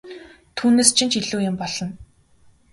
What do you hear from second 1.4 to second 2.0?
юм болно!